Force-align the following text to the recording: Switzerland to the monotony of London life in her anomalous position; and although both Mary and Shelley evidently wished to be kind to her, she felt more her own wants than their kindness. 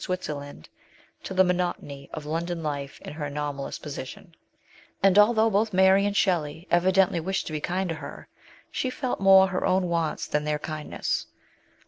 Switzerland 0.03 0.67
to 1.21 1.31
the 1.31 1.43
monotony 1.43 2.09
of 2.11 2.25
London 2.25 2.63
life 2.63 2.99
in 3.01 3.13
her 3.13 3.25
anomalous 3.25 3.77
position; 3.77 4.33
and 5.03 5.19
although 5.19 5.47
both 5.47 5.73
Mary 5.73 6.07
and 6.07 6.17
Shelley 6.17 6.67
evidently 6.71 7.19
wished 7.19 7.45
to 7.45 7.53
be 7.53 7.61
kind 7.61 7.87
to 7.89 7.95
her, 7.97 8.27
she 8.71 8.89
felt 8.89 9.19
more 9.19 9.45
her 9.49 9.63
own 9.63 9.89
wants 9.89 10.25
than 10.25 10.43
their 10.43 10.57
kindness. 10.57 11.27